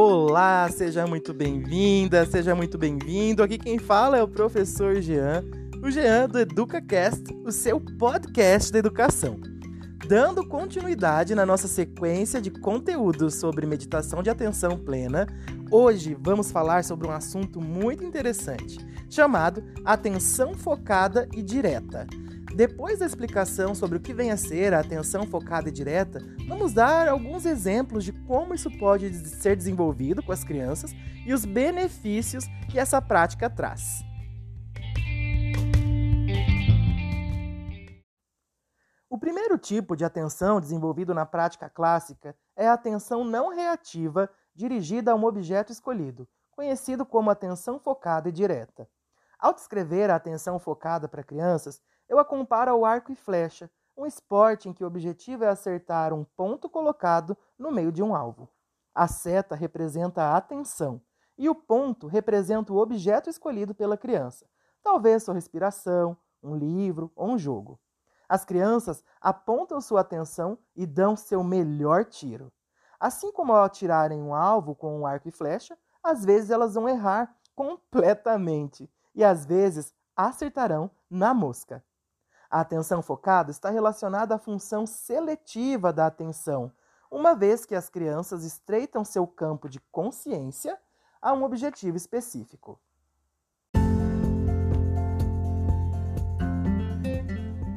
Olá, 0.00 0.70
seja 0.70 1.08
muito 1.08 1.34
bem-vinda, 1.34 2.24
seja 2.24 2.54
muito 2.54 2.78
bem-vindo. 2.78 3.42
Aqui 3.42 3.58
quem 3.58 3.80
fala 3.80 4.16
é 4.16 4.22
o 4.22 4.28
professor 4.28 5.00
Jean, 5.00 5.42
o 5.82 5.90
Jean 5.90 6.28
do 6.28 6.38
EducaCast, 6.38 7.24
o 7.44 7.50
seu 7.50 7.80
podcast 7.80 8.70
da 8.70 8.78
educação. 8.78 9.40
Dando 10.06 10.46
continuidade 10.46 11.34
na 11.34 11.44
nossa 11.44 11.66
sequência 11.66 12.40
de 12.40 12.48
conteúdos 12.48 13.34
sobre 13.34 13.66
meditação 13.66 14.22
de 14.22 14.30
atenção 14.30 14.78
plena, 14.78 15.26
hoje 15.68 16.16
vamos 16.20 16.52
falar 16.52 16.84
sobre 16.84 17.08
um 17.08 17.10
assunto 17.10 17.60
muito 17.60 18.04
interessante, 18.04 18.78
chamado 19.10 19.64
atenção 19.84 20.54
focada 20.54 21.28
e 21.34 21.42
direta. 21.42 22.06
Depois 22.58 22.98
da 22.98 23.06
explicação 23.06 23.72
sobre 23.72 23.98
o 23.98 24.00
que 24.00 24.12
vem 24.12 24.32
a 24.32 24.36
ser 24.36 24.74
a 24.74 24.80
atenção 24.80 25.24
focada 25.24 25.68
e 25.68 25.72
direta, 25.72 26.18
vamos 26.48 26.72
dar 26.72 27.06
alguns 27.06 27.46
exemplos 27.46 28.02
de 28.02 28.12
como 28.26 28.52
isso 28.52 28.68
pode 28.80 29.14
ser 29.28 29.54
desenvolvido 29.54 30.24
com 30.24 30.32
as 30.32 30.42
crianças 30.42 30.90
e 31.24 31.32
os 31.32 31.44
benefícios 31.44 32.46
que 32.68 32.76
essa 32.76 33.00
prática 33.00 33.48
traz. 33.48 34.02
O 39.08 39.16
primeiro 39.16 39.56
tipo 39.56 39.94
de 39.94 40.04
atenção 40.04 40.60
desenvolvido 40.60 41.14
na 41.14 41.24
prática 41.24 41.70
clássica 41.70 42.34
é 42.56 42.66
a 42.66 42.72
atenção 42.72 43.22
não 43.22 43.54
reativa 43.54 44.28
dirigida 44.52 45.12
a 45.12 45.14
um 45.14 45.24
objeto 45.24 45.70
escolhido, 45.70 46.28
conhecido 46.50 47.06
como 47.06 47.30
atenção 47.30 47.78
focada 47.78 48.28
e 48.28 48.32
direta. 48.32 48.88
Ao 49.38 49.54
descrever 49.54 50.10
a 50.10 50.16
atenção 50.16 50.58
focada 50.58 51.06
para 51.06 51.22
crianças, 51.22 51.80
eu 52.08 52.18
a 52.18 52.24
comparo 52.24 52.70
ao 52.70 52.84
arco 52.84 53.12
e 53.12 53.16
flecha, 53.16 53.70
um 53.96 54.06
esporte 54.06 54.68
em 54.68 54.72
que 54.72 54.84
o 54.84 54.86
objetivo 54.86 55.44
é 55.44 55.48
acertar 55.48 56.12
um 56.12 56.24
ponto 56.24 56.68
colocado 56.68 57.36
no 57.58 57.70
meio 57.70 57.90
de 57.90 58.02
um 58.02 58.14
alvo. 58.14 58.48
A 58.94 59.06
seta 59.08 59.54
representa 59.54 60.22
a 60.22 60.36
atenção 60.36 61.00
e 61.36 61.48
o 61.48 61.54
ponto 61.54 62.06
representa 62.06 62.72
o 62.72 62.78
objeto 62.78 63.28
escolhido 63.28 63.74
pela 63.74 63.96
criança, 63.96 64.46
talvez 64.82 65.22
sua 65.22 65.34
respiração, 65.34 66.16
um 66.42 66.54
livro 66.56 67.12
ou 67.14 67.30
um 67.30 67.38
jogo. 67.38 67.78
As 68.28 68.44
crianças 68.44 69.02
apontam 69.20 69.80
sua 69.80 70.00
atenção 70.00 70.58
e 70.76 70.86
dão 70.86 71.16
seu 71.16 71.42
melhor 71.42 72.04
tiro. 72.04 72.52
Assim 73.00 73.32
como 73.32 73.52
ao 73.52 73.64
atirarem 73.64 74.20
um 74.20 74.34
alvo 74.34 74.74
com 74.74 74.98
um 74.98 75.06
arco 75.06 75.28
e 75.28 75.32
flecha, 75.32 75.78
às 76.02 76.24
vezes 76.24 76.50
elas 76.50 76.74
vão 76.74 76.88
errar 76.88 77.34
completamente 77.54 78.90
e 79.14 79.24
às 79.24 79.46
vezes 79.46 79.94
acertarão 80.16 80.90
na 81.08 81.32
mosca. 81.32 81.82
A 82.50 82.60
atenção 82.60 83.02
focada 83.02 83.50
está 83.50 83.68
relacionada 83.68 84.34
à 84.34 84.38
função 84.38 84.86
seletiva 84.86 85.92
da 85.92 86.06
atenção, 86.06 86.72
uma 87.10 87.34
vez 87.34 87.66
que 87.66 87.74
as 87.74 87.90
crianças 87.90 88.42
estreitam 88.42 89.04
seu 89.04 89.26
campo 89.26 89.68
de 89.68 89.78
consciência 89.92 90.78
a 91.20 91.34
um 91.34 91.44
objetivo 91.44 91.98
específico. 91.98 92.80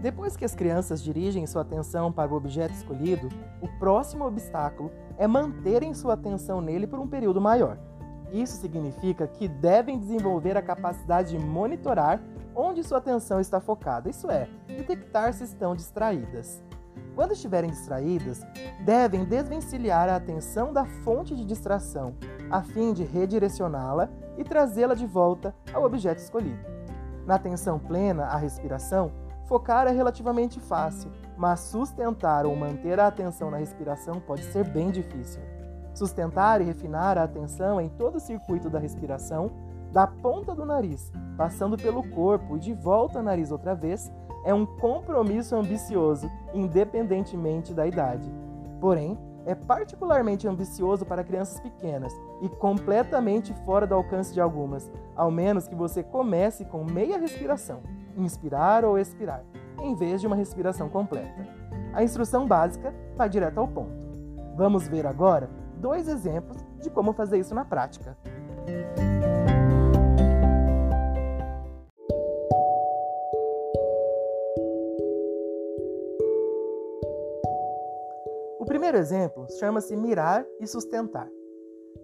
Depois 0.00 0.34
que 0.34 0.46
as 0.46 0.54
crianças 0.54 1.02
dirigem 1.02 1.46
sua 1.46 1.60
atenção 1.60 2.10
para 2.10 2.32
o 2.32 2.36
objeto 2.36 2.72
escolhido, 2.74 3.28
o 3.60 3.68
próximo 3.78 4.24
obstáculo 4.24 4.90
é 5.18 5.26
manterem 5.26 5.92
sua 5.92 6.14
atenção 6.14 6.62
nele 6.62 6.86
por 6.86 6.98
um 6.98 7.08
período 7.08 7.40
maior. 7.40 7.78
Isso 8.32 8.56
significa 8.56 9.26
que 9.26 9.46
devem 9.46 9.98
desenvolver 9.98 10.56
a 10.56 10.62
capacidade 10.62 11.36
de 11.36 11.38
monitorar 11.38 12.22
onde 12.54 12.82
sua 12.82 12.98
atenção 12.98 13.40
está 13.40 13.60
focada, 13.60 14.08
isso 14.08 14.30
é, 14.30 14.48
detectar 14.66 15.32
se 15.32 15.44
estão 15.44 15.74
distraídas. 15.74 16.62
Quando 17.14 17.32
estiverem 17.32 17.70
distraídas, 17.70 18.44
devem 18.84 19.24
desvencilhar 19.24 20.08
a 20.08 20.16
atenção 20.16 20.72
da 20.72 20.84
fonte 20.84 21.34
de 21.34 21.44
distração, 21.44 22.14
a 22.50 22.62
fim 22.62 22.92
de 22.92 23.04
redirecioná-la 23.04 24.08
e 24.36 24.42
trazê-la 24.42 24.94
de 24.94 25.06
volta 25.06 25.54
ao 25.72 25.84
objeto 25.84 26.18
escolhido. 26.18 26.64
Na 27.24 27.36
atenção 27.36 27.78
plena 27.78 28.24
à 28.24 28.36
respiração, 28.36 29.12
focar 29.46 29.86
é 29.86 29.92
relativamente 29.92 30.60
fácil, 30.60 31.10
mas 31.36 31.60
sustentar 31.60 32.46
ou 32.46 32.56
manter 32.56 32.98
a 32.98 33.06
atenção 33.06 33.50
na 33.50 33.58
respiração 33.58 34.20
pode 34.20 34.42
ser 34.44 34.68
bem 34.68 34.90
difícil. 34.90 35.53
Sustentar 35.94 36.60
e 36.60 36.64
refinar 36.64 37.16
a 37.16 37.22
atenção 37.22 37.80
em 37.80 37.88
todo 37.88 38.16
o 38.16 38.20
circuito 38.20 38.68
da 38.68 38.78
respiração 38.78 39.50
da 39.92 40.08
ponta 40.08 40.54
do 40.54 40.66
nariz, 40.66 41.12
passando 41.36 41.76
pelo 41.76 42.02
corpo 42.10 42.56
e 42.56 42.58
de 42.58 42.74
volta 42.74 43.18
ao 43.18 43.24
nariz 43.24 43.52
outra 43.52 43.76
vez, 43.76 44.12
é 44.44 44.52
um 44.52 44.66
compromisso 44.66 45.54
ambicioso, 45.54 46.28
independentemente 46.52 47.72
da 47.72 47.86
idade. 47.86 48.28
Porém, 48.80 49.16
é 49.46 49.54
particularmente 49.54 50.48
ambicioso 50.48 51.04
para 51.06 51.22
crianças 51.22 51.60
pequenas 51.60 52.12
e 52.42 52.48
completamente 52.48 53.54
fora 53.64 53.86
do 53.86 53.94
alcance 53.94 54.34
de 54.34 54.40
algumas, 54.40 54.90
ao 55.14 55.30
menos 55.30 55.68
que 55.68 55.74
você 55.74 56.02
comece 56.02 56.64
com 56.64 56.82
meia 56.84 57.18
respiração, 57.18 57.80
inspirar 58.16 58.84
ou 58.84 58.98
expirar, 58.98 59.44
em 59.80 59.94
vez 59.94 60.20
de 60.20 60.26
uma 60.26 60.36
respiração 60.36 60.88
completa. 60.88 61.46
A 61.92 62.02
instrução 62.02 62.48
básica 62.48 62.92
vai 63.16 63.28
direto 63.28 63.58
ao 63.58 63.68
ponto. 63.68 63.92
Vamos 64.56 64.88
ver 64.88 65.06
agora 65.06 65.48
dois 65.74 66.08
exemplos 66.08 66.64
de 66.80 66.90
como 66.90 67.12
fazer 67.12 67.38
isso 67.38 67.54
na 67.54 67.64
prática. 67.64 68.16
O 78.58 78.66
primeiro 78.66 78.96
exemplo 78.96 79.46
chama-se 79.58 79.94
mirar 79.96 80.46
e 80.60 80.66
sustentar. 80.66 81.28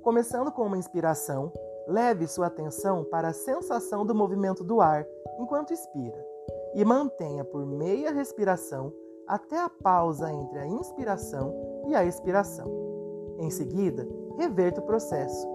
Começando 0.03 0.53
com 0.53 0.63
uma 0.63 0.79
inspiração, 0.79 1.53
leve 1.87 2.27
sua 2.27 2.47
atenção 2.47 3.05
para 3.05 3.29
a 3.29 3.33
sensação 3.33 4.05
do 4.05 4.15
movimento 4.15 4.63
do 4.63 4.81
ar 4.81 5.07
enquanto 5.39 5.73
expira 5.73 6.23
e 6.75 6.85
mantenha 6.85 7.45
por 7.45 7.67
meia 7.67 8.13
respiração 8.13 8.93
até 9.27 9.59
a 9.59 9.69
pausa 9.69 10.33
entre 10.33 10.59
a 10.59 10.67
inspiração 10.67 11.55
e 11.89 11.95
a 11.95 12.05
expiração. 12.05 12.90
Em 13.41 13.51
seguida, 13.51 14.07
reverta 14.37 14.81
o 14.81 14.85
processo. 14.85 15.49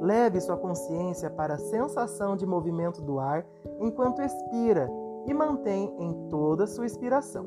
Leve 0.00 0.40
sua 0.40 0.56
consciência 0.56 1.30
para 1.30 1.54
a 1.54 1.58
sensação 1.58 2.36
de 2.36 2.46
movimento 2.46 3.00
do 3.02 3.18
ar 3.18 3.46
enquanto 3.80 4.22
expira 4.22 4.88
e 5.26 5.32
mantém 5.32 5.94
em 5.98 6.28
toda 6.28 6.66
sua 6.66 6.86
expiração. 6.86 7.46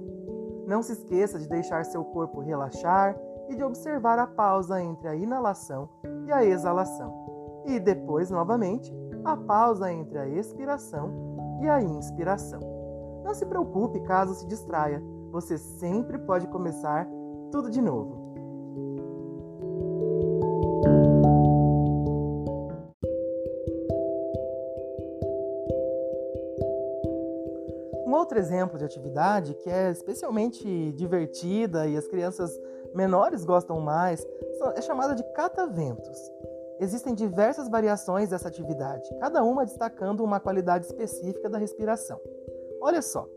Não 0.65 0.81
se 0.81 0.93
esqueça 0.93 1.37
de 1.37 1.47
deixar 1.47 1.85
seu 1.85 2.03
corpo 2.03 2.41
relaxar 2.41 3.15
e 3.49 3.55
de 3.55 3.63
observar 3.63 4.17
a 4.17 4.27
pausa 4.27 4.81
entre 4.81 5.07
a 5.07 5.15
inalação 5.15 5.87
e 6.25 6.31
a 6.31 6.43
exalação. 6.43 7.63
E 7.65 7.79
depois, 7.79 8.31
novamente, 8.31 8.91
a 9.23 9.37
pausa 9.37 9.91
entre 9.91 10.17
a 10.17 10.27
expiração 10.27 11.11
e 11.61 11.69
a 11.69 11.81
inspiração. 11.81 12.59
Não 13.23 13.33
se 13.33 13.45
preocupe 13.45 13.99
caso 14.01 14.33
se 14.33 14.47
distraia, 14.47 15.01
você 15.31 15.57
sempre 15.57 16.17
pode 16.17 16.47
começar 16.47 17.07
tudo 17.51 17.69
de 17.69 17.81
novo. 17.81 18.32
Um 28.13 28.15
outro 28.15 28.37
exemplo 28.37 28.77
de 28.77 28.85
atividade 28.85 29.55
que 29.55 29.67
é 29.67 29.89
especialmente 29.89 30.91
divertida 30.91 31.87
e 31.87 31.97
as 31.97 32.07
crianças 32.07 32.55
menores 32.93 33.43
gostam 33.43 33.79
mais 33.79 34.23
é 34.75 34.81
chamada 34.81 35.15
de 35.15 35.23
cataventos. 35.33 36.15
Existem 36.79 37.15
diversas 37.15 37.67
variações 37.67 38.29
dessa 38.29 38.49
atividade, 38.49 39.09
cada 39.19 39.43
uma 39.43 39.65
destacando 39.65 40.23
uma 40.23 40.39
qualidade 40.39 40.85
específica 40.85 41.49
da 41.49 41.57
respiração. 41.57 42.21
Olha 42.79 43.01
só. 43.01 43.27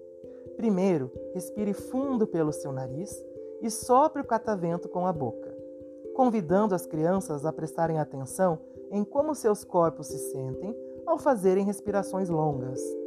Primeiro, 0.59 1.11
respire 1.33 1.73
fundo 1.73 2.27
pelo 2.27 2.53
seu 2.53 2.71
nariz 2.71 3.11
e 3.63 3.71
sopre 3.71 4.21
o 4.21 4.27
catavento 4.27 4.91
com 4.91 5.07
a 5.07 5.13
boca, 5.13 5.57
convidando 6.15 6.75
as 6.75 6.85
crianças 6.85 7.47
a 7.47 7.53
prestarem 7.53 7.99
atenção 7.99 8.59
em 8.91 9.03
como 9.03 9.35
seus 9.35 9.65
corpos 9.65 10.09
se 10.09 10.19
sentem 10.19 10.77
ao 11.07 11.17
fazerem 11.17 11.65
respirações 11.65 12.29
longas. 12.29 13.06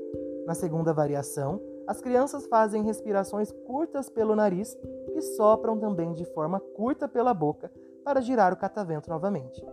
Na 0.49 0.55
segunda 0.55 0.91
variação, 0.91 1.61
as 1.85 2.01
crianças 2.01 2.47
fazem 2.47 2.81
respirações 2.81 3.51
curtas 3.67 4.09
pelo 4.09 4.35
nariz 4.35 4.75
e 5.13 5.21
sopram 5.21 5.77
também 5.77 6.11
de 6.11 6.25
forma 6.25 6.59
curta 6.59 7.07
pela 7.07 7.35
boca 7.35 7.71
para 8.03 8.19
girar 8.19 8.51
o 8.51 8.57
catavento 8.57 9.11
novamente, 9.11 9.63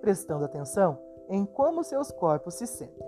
prestando 0.00 0.44
atenção 0.44 0.98
em 1.28 1.46
como 1.46 1.84
seus 1.84 2.10
corpos 2.10 2.54
se 2.54 2.66
sentem. 2.66 3.06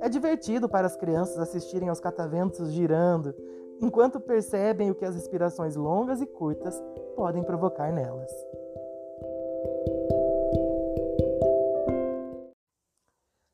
É 0.00 0.08
divertido 0.08 0.66
para 0.66 0.86
as 0.86 0.96
crianças 0.96 1.38
assistirem 1.38 1.90
aos 1.90 2.00
cataventos 2.00 2.72
girando, 2.72 3.34
enquanto 3.78 4.18
percebem 4.18 4.90
o 4.90 4.94
que 4.94 5.04
as 5.04 5.14
respirações 5.14 5.76
longas 5.76 6.22
e 6.22 6.26
curtas 6.26 6.82
podem 7.14 7.44
provocar 7.44 7.92
nelas. 7.92 8.32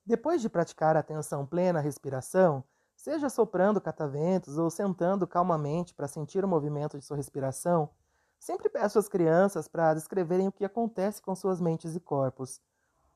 Depois 0.06 0.41
de 0.41 0.49
praticar 0.49 0.97
a 0.97 1.00
atenção 1.00 1.44
plena 1.44 1.81
à 1.81 1.82
respiração, 1.82 2.62
Seja 2.98 3.30
soprando 3.30 3.80
cataventos 3.80 4.58
ou 4.58 4.68
sentando 4.68 5.24
calmamente 5.24 5.94
para 5.94 6.08
sentir 6.08 6.44
o 6.44 6.48
movimento 6.48 6.98
de 6.98 7.04
sua 7.04 7.16
respiração, 7.16 7.88
sempre 8.40 8.68
peço 8.68 8.98
às 8.98 9.08
crianças 9.08 9.68
para 9.68 9.94
descreverem 9.94 10.48
o 10.48 10.52
que 10.52 10.64
acontece 10.64 11.22
com 11.22 11.32
suas 11.32 11.60
mentes 11.60 11.94
e 11.94 12.00
corpos. 12.00 12.60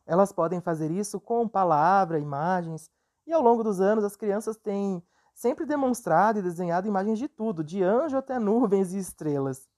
Elas 0.06 0.30
podem 0.30 0.60
fazer 0.60 0.92
isso 0.92 1.18
com 1.18 1.48
palavra, 1.48 2.20
imagens, 2.20 2.88
e 3.26 3.32
ao 3.32 3.42
longo 3.42 3.64
dos 3.64 3.80
anos 3.80 4.04
as 4.04 4.14
crianças 4.14 4.56
têm 4.56 5.02
sempre 5.34 5.66
demonstrado 5.66 6.38
e 6.38 6.42
desenhado 6.42 6.86
imagens 6.86 7.18
de 7.18 7.26
tudo, 7.26 7.64
de 7.64 7.82
anjo 7.82 8.16
até 8.16 8.38
nuvens 8.38 8.94
e 8.94 8.98
estrelas. 8.98 9.68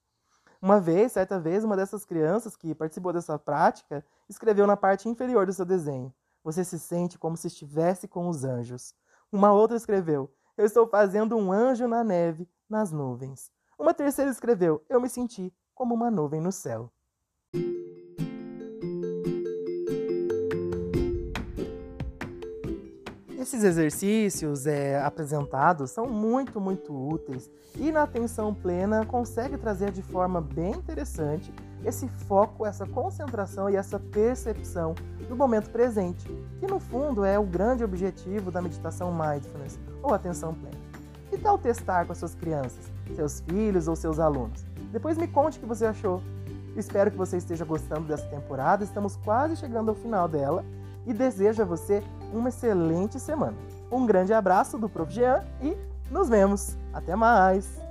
Uma 0.61 0.79
vez, 0.79 1.13
certa 1.13 1.39
vez, 1.39 1.63
uma 1.63 1.75
dessas 1.75 2.05
crianças 2.05 2.55
que 2.55 2.75
participou 2.75 3.11
dessa 3.11 3.39
prática 3.39 4.05
escreveu 4.29 4.67
na 4.67 4.77
parte 4.77 5.09
inferior 5.09 5.47
do 5.47 5.53
seu 5.53 5.65
desenho: 5.65 6.13
Você 6.43 6.63
se 6.63 6.77
sente 6.77 7.17
como 7.17 7.35
se 7.35 7.47
estivesse 7.47 8.07
com 8.07 8.29
os 8.29 8.43
anjos. 8.43 8.93
Uma 9.35 9.51
outra 9.51 9.75
escreveu: 9.75 10.31
Eu 10.55 10.65
estou 10.65 10.87
fazendo 10.87 11.35
um 11.35 11.51
anjo 11.51 11.89
na 11.89 12.05
neve, 12.05 12.49
nas 12.69 12.93
nuvens. 12.93 13.51
Uma 13.77 13.93
terceira 13.93 14.31
escreveu: 14.31 14.81
Eu 14.87 15.01
me 15.01 15.09
senti 15.09 15.53
como 15.73 15.93
uma 15.93 16.09
nuvem 16.09 16.39
no 16.39 16.53
céu. 16.53 16.89
Esses 23.45 23.63
exercícios 23.63 24.65
é, 24.65 24.99
apresentados 24.99 25.91
são 25.91 26.07
muito, 26.07 26.59
muito 26.59 26.91
úteis 26.91 27.47
e 27.75 27.91
na 27.91 28.01
atenção 28.01 28.51
plena 28.55 29.05
consegue 29.05 29.55
trazer 29.55 29.91
de 29.91 30.01
forma 30.01 30.41
bem 30.41 30.71
interessante 30.71 31.53
esse 31.85 32.07
foco, 32.07 32.65
essa 32.65 32.87
concentração 32.87 33.69
e 33.69 33.75
essa 33.75 33.99
percepção 33.99 34.95
do 35.29 35.35
momento 35.35 35.69
presente, 35.69 36.25
que 36.59 36.65
no 36.65 36.79
fundo 36.79 37.23
é 37.23 37.37
o 37.37 37.43
grande 37.43 37.83
objetivo 37.83 38.49
da 38.49 38.63
meditação 38.63 39.13
mindfulness 39.13 39.77
ou 40.01 40.11
atenção 40.11 40.55
plena. 40.55 40.79
Que 41.29 41.37
tal 41.37 41.59
testar 41.59 42.07
com 42.07 42.13
as 42.13 42.17
suas 42.17 42.33
crianças, 42.33 42.91
seus 43.15 43.41
filhos 43.41 43.87
ou 43.87 43.95
seus 43.95 44.17
alunos? 44.17 44.65
Depois 44.91 45.19
me 45.19 45.27
conte 45.27 45.59
o 45.59 45.61
que 45.61 45.67
você 45.67 45.85
achou. 45.85 46.19
Espero 46.75 47.11
que 47.11 47.17
você 47.17 47.37
esteja 47.37 47.63
gostando 47.63 48.07
dessa 48.07 48.25
temporada, 48.25 48.83
estamos 48.83 49.15
quase 49.17 49.55
chegando 49.55 49.89
ao 49.89 49.95
final 49.95 50.27
dela 50.27 50.65
e 51.05 51.13
desejo 51.13 51.61
a 51.61 51.65
você 51.65 52.03
uma 52.33 52.49
excelente 52.49 53.19
semana. 53.19 53.55
Um 53.91 54.05
grande 54.05 54.33
abraço 54.33 54.77
do 54.77 54.89
Prof. 54.89 55.11
Jean 55.13 55.43
e 55.61 55.75
nos 56.09 56.29
vemos. 56.29 56.75
Até 56.93 57.15
mais! 57.15 57.84